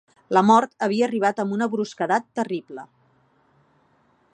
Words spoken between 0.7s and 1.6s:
havia arribat amb